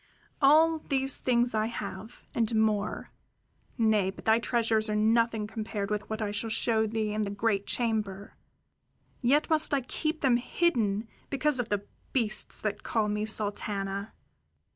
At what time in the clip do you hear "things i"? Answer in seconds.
1.19-1.67